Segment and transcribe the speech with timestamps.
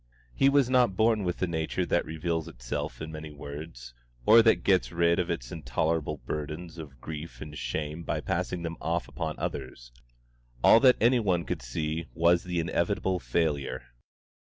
[0.33, 3.93] He was not born with the nature that reveals itself in many words,
[4.25, 8.77] or that gets rid of its intolerable burdens of grief and shame by passing them
[8.81, 9.91] off upon others.
[10.63, 13.83] All that any one could see was the inevitable failure.